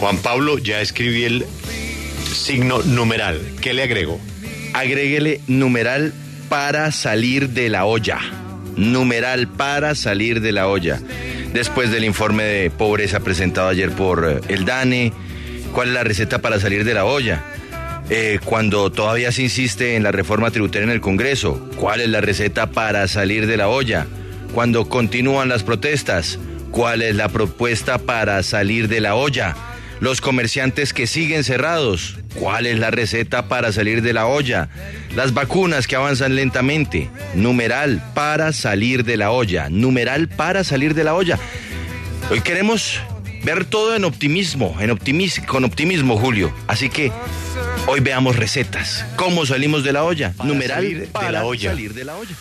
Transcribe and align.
Juan 0.00 0.16
Pablo, 0.16 0.56
ya 0.56 0.80
escribí 0.80 1.24
el 1.24 1.44
signo 2.32 2.80
numeral. 2.82 3.38
¿Qué 3.60 3.74
le 3.74 3.82
agrego? 3.82 4.18
Agréguele 4.72 5.42
numeral 5.46 6.14
para 6.48 6.90
salir 6.90 7.50
de 7.50 7.68
la 7.68 7.84
olla. 7.84 8.18
Numeral 8.76 9.46
para 9.46 9.94
salir 9.94 10.40
de 10.40 10.52
la 10.52 10.68
olla. 10.68 10.98
Después 11.52 11.90
del 11.90 12.04
informe 12.04 12.44
de 12.44 12.70
pobreza 12.70 13.20
presentado 13.20 13.68
ayer 13.68 13.90
por 13.90 14.26
eh, 14.26 14.40
el 14.48 14.64
DANE, 14.64 15.12
¿cuál 15.74 15.88
es 15.88 15.94
la 15.94 16.02
receta 16.02 16.38
para 16.38 16.58
salir 16.58 16.84
de 16.84 16.94
la 16.94 17.04
olla? 17.04 17.44
Eh, 18.08 18.38
cuando 18.42 18.90
todavía 18.90 19.32
se 19.32 19.42
insiste 19.42 19.96
en 19.96 20.02
la 20.02 20.12
reforma 20.12 20.50
tributaria 20.50 20.84
en 20.84 20.92
el 20.92 21.02
Congreso, 21.02 21.68
¿cuál 21.76 22.00
es 22.00 22.08
la 22.08 22.22
receta 22.22 22.70
para 22.70 23.06
salir 23.06 23.46
de 23.46 23.58
la 23.58 23.68
olla? 23.68 24.06
Cuando 24.54 24.88
continúan 24.88 25.50
las 25.50 25.62
protestas, 25.62 26.38
¿cuál 26.70 27.02
es 27.02 27.16
la 27.16 27.28
propuesta 27.28 27.98
para 27.98 28.42
salir 28.42 28.88
de 28.88 29.02
la 29.02 29.14
olla? 29.14 29.54
Los 30.00 30.22
comerciantes 30.22 30.94
que 30.94 31.06
siguen 31.06 31.44
cerrados, 31.44 32.16
¿cuál 32.34 32.66
es 32.66 32.78
la 32.78 32.90
receta 32.90 33.48
para 33.48 33.70
salir 33.70 34.00
de 34.00 34.14
la 34.14 34.26
olla? 34.26 34.70
Las 35.14 35.34
vacunas 35.34 35.86
que 35.86 35.94
avanzan 35.94 36.36
lentamente, 36.36 37.10
numeral 37.34 38.02
para 38.14 38.54
salir 38.54 39.04
de 39.04 39.18
la 39.18 39.30
olla, 39.30 39.68
numeral 39.68 40.28
para 40.28 40.64
salir 40.64 40.94
de 40.94 41.04
la 41.04 41.14
olla. 41.14 41.38
Hoy 42.30 42.40
queremos 42.40 42.98
ver 43.44 43.66
todo 43.66 43.94
en 43.94 44.06
optimismo, 44.06 44.74
en 44.80 44.90
optimis 44.90 45.38
con 45.46 45.64
optimismo, 45.64 46.16
Julio. 46.16 46.50
Así 46.66 46.88
que 46.88 47.12
hoy 47.86 48.00
veamos 48.00 48.36
recetas. 48.36 49.04
¿Cómo 49.16 49.44
salimos 49.44 49.84
de 49.84 49.92
la 49.92 50.04
olla? 50.04 50.32
Para 50.32 50.48
numeral 50.48 50.82
salir 50.82 51.00
de 51.00 51.06
para 51.08 51.30
la 51.30 51.44
olla. 51.44 51.70
salir 51.72 51.92
de 51.92 52.04
la 52.04 52.16
olla. 52.16 52.34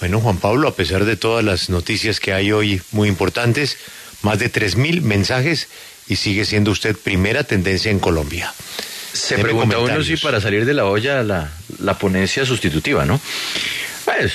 Bueno, 0.00 0.18
Juan 0.18 0.38
Pablo, 0.38 0.66
a 0.66 0.74
pesar 0.74 1.04
de 1.04 1.16
todas 1.16 1.44
las 1.44 1.68
noticias 1.68 2.20
que 2.20 2.32
hay 2.32 2.52
hoy 2.52 2.80
muy 2.90 3.08
importantes, 3.08 3.76
más 4.22 4.38
de 4.38 4.50
3.000 4.50 5.02
mensajes 5.02 5.68
y 6.08 6.16
sigue 6.16 6.44
siendo 6.44 6.70
usted 6.70 6.96
primera 6.96 7.44
tendencia 7.44 7.90
en 7.90 7.98
Colombia. 7.98 8.52
Se 9.12 9.36
Deme 9.36 9.44
pregunta 9.44 9.78
uno 9.78 10.02
si 10.02 10.16
para 10.16 10.40
salir 10.40 10.64
de 10.64 10.74
la 10.74 10.86
olla 10.86 11.22
la, 11.22 11.52
la 11.78 11.98
ponencia 11.98 12.44
sustitutiva, 12.46 13.04
¿no? 13.04 13.20
Pues, 14.04 14.32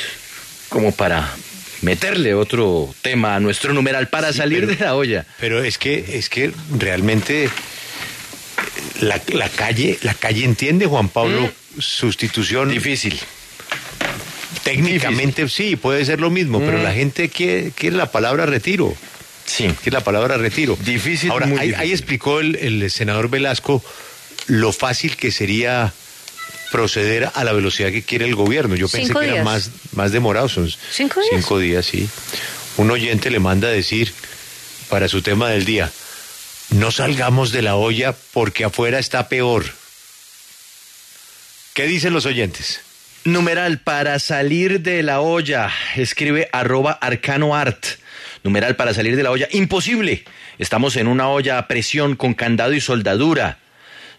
como 0.69 0.91
para 0.91 1.33
meterle 1.81 2.33
otro 2.35 2.93
tema 3.01 3.35
a 3.35 3.39
nuestro 3.39 3.73
numeral 3.73 4.07
para 4.09 4.31
Sí, 4.31 4.37
salir 4.39 4.61
pero- 4.65 4.77
de 4.77 4.85
la 4.85 4.95
olla. 4.95 5.25
Pero 5.39 5.63
es 5.63 5.77
que, 5.77 6.17
es 6.17 6.29
que 6.29 6.51
realmente 6.77 7.49
la, 9.01 9.19
la 9.33 9.49
calle, 9.49 9.97
la 10.03 10.13
calle 10.13 10.45
entiende, 10.45 10.85
Juan 10.85 11.09
Pablo, 11.09 11.51
sustitución. 11.79 12.69
Difícil. 12.69 13.19
Técnicamente 14.63 15.47
sí, 15.49 15.75
puede 15.75 16.03
ser 16.05 16.19
lo 16.19 16.29
mismo, 16.29 16.59
pero 16.59 16.77
Mm. 16.79 16.83
la 16.83 16.93
gente 16.93 17.29
quiere, 17.29 17.71
quiere 17.71 17.95
la 17.95 18.11
palabra 18.11 18.45
retiro. 18.45 18.93
Sí. 19.47 19.67
Quiere 19.81 19.97
la 19.97 20.03
palabra 20.03 20.37
retiro. 20.37 20.77
Difícil, 20.81 21.31
Ahora, 21.31 21.47
muy 21.47 21.57
ahí, 21.57 21.67
difícil. 21.69 21.81
ahí 21.81 21.91
explicó 21.91 22.39
el, 22.39 22.55
el 22.57 22.91
senador 22.91 23.29
Velasco 23.29 23.83
lo 24.47 24.71
fácil 24.71 25.15
que 25.17 25.31
sería 25.31 25.91
proceder 26.71 27.31
a 27.33 27.43
la 27.43 27.53
velocidad 27.53 27.91
que 27.91 28.03
quiere 28.03 28.25
el 28.25 28.35
gobierno. 28.35 28.75
Yo 28.75 28.87
pensé 28.89 29.07
Cinco 29.07 29.21
que 29.21 29.29
era 29.29 29.43
más, 29.43 29.71
más 29.93 30.11
demorado. 30.11 30.47
Son 30.49 30.69
¿Cinco 30.91 31.21
días? 31.21 31.33
Cinco 31.33 31.59
días, 31.59 31.85
sí. 31.85 32.07
Un 32.77 32.91
oyente 32.91 33.31
le 33.31 33.39
manda 33.39 33.69
a 33.69 33.71
decir 33.71 34.13
para 34.89 35.07
su 35.07 35.21
tema 35.21 35.49
del 35.49 35.65
día, 35.65 35.91
no 36.69 36.91
salgamos 36.91 37.51
de 37.51 37.61
la 37.61 37.75
olla 37.75 38.13
porque 38.33 38.63
afuera 38.65 38.99
está 38.99 39.27
peor. 39.29 39.65
¿Qué 41.73 41.87
dicen 41.87 42.13
los 42.13 42.25
oyentes? 42.25 42.81
Numeral 43.23 43.79
para 43.79 44.19
salir 44.19 44.81
de 44.81 45.03
la 45.03 45.19
olla. 45.21 45.71
Escribe 45.95 46.49
arroba 46.51 46.91
arcanoart. 46.93 47.85
Numeral 48.47 48.77
para 48.77 48.93
salir 48.93 49.17
de 49.17 49.23
la 49.23 49.31
olla. 49.31 49.49
Imposible. 49.51 50.23
Estamos 50.57 50.95
en 50.95 51.07
una 51.07 51.27
olla 51.27 51.57
a 51.57 51.67
presión 51.67 52.15
con 52.15 52.33
candado 52.33 52.71
y 52.71 52.79
soldadura. 52.79 53.57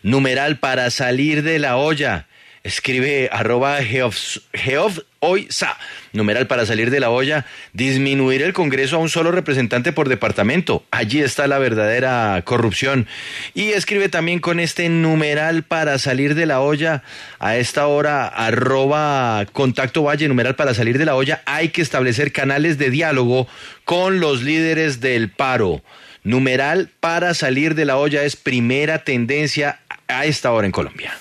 Numeral 0.02 0.58
para 0.58 0.90
salir 0.90 1.42
de 1.42 1.58
la 1.58 1.78
olla. 1.78 2.26
Escribe 2.68 3.30
arroba 3.32 3.80
geof- 3.80 4.42
geofoisa. 4.52 5.78
Numeral 6.12 6.46
para 6.48 6.66
salir 6.66 6.90
de 6.90 7.00
la 7.00 7.08
olla. 7.08 7.46
Disminuir 7.72 8.42
el 8.42 8.52
Congreso 8.52 8.96
a 8.96 8.98
un 8.98 9.08
solo 9.08 9.30
representante 9.30 9.90
por 9.90 10.10
departamento. 10.10 10.84
Allí 10.90 11.22
está 11.22 11.46
la 11.46 11.58
verdadera 11.58 12.42
corrupción. 12.44 13.06
Y 13.54 13.70
escribe 13.70 14.10
también 14.10 14.38
con 14.38 14.60
este 14.60 14.90
numeral 14.90 15.62
para 15.62 15.98
salir 15.98 16.34
de 16.34 16.44
la 16.44 16.60
olla. 16.60 17.02
A 17.38 17.56
esta 17.56 17.86
hora, 17.86 18.26
arroba 18.28 19.46
contacto 19.52 20.02
valle, 20.02 20.28
numeral 20.28 20.54
para 20.54 20.74
salir 20.74 20.98
de 20.98 21.06
la 21.06 21.14
olla. 21.14 21.40
Hay 21.46 21.70
que 21.70 21.80
establecer 21.80 22.32
canales 22.32 22.76
de 22.76 22.90
diálogo 22.90 23.48
con 23.84 24.20
los 24.20 24.42
líderes 24.42 25.00
del 25.00 25.30
paro. 25.30 25.82
Numeral 26.22 26.90
para 27.00 27.32
salir 27.32 27.74
de 27.74 27.86
la 27.86 27.96
olla 27.96 28.24
es 28.24 28.36
primera 28.36 29.04
tendencia 29.04 29.80
a 30.06 30.26
esta 30.26 30.52
hora 30.52 30.66
en 30.66 30.72
Colombia. 30.72 31.14